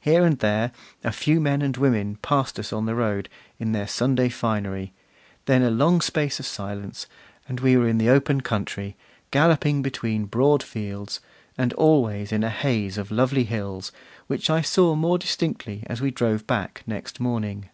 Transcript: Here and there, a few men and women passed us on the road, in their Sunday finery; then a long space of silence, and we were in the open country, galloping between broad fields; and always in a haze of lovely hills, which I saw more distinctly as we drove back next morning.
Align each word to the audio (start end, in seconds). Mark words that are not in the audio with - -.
Here 0.00 0.24
and 0.24 0.38
there, 0.38 0.72
a 1.04 1.12
few 1.12 1.38
men 1.38 1.60
and 1.60 1.76
women 1.76 2.16
passed 2.22 2.58
us 2.58 2.72
on 2.72 2.86
the 2.86 2.94
road, 2.94 3.28
in 3.58 3.72
their 3.72 3.86
Sunday 3.86 4.30
finery; 4.30 4.94
then 5.44 5.60
a 5.60 5.68
long 5.70 6.00
space 6.00 6.40
of 6.40 6.46
silence, 6.46 7.06
and 7.46 7.60
we 7.60 7.76
were 7.76 7.86
in 7.86 7.98
the 7.98 8.08
open 8.08 8.40
country, 8.40 8.96
galloping 9.30 9.82
between 9.82 10.24
broad 10.24 10.62
fields; 10.62 11.20
and 11.58 11.74
always 11.74 12.32
in 12.32 12.42
a 12.42 12.48
haze 12.48 12.96
of 12.96 13.10
lovely 13.10 13.44
hills, 13.44 13.92
which 14.28 14.48
I 14.48 14.62
saw 14.62 14.94
more 14.94 15.18
distinctly 15.18 15.82
as 15.88 16.00
we 16.00 16.10
drove 16.10 16.46
back 16.46 16.82
next 16.86 17.20
morning. 17.20 17.68